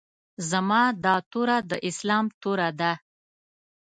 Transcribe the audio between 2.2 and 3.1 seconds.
توره ده.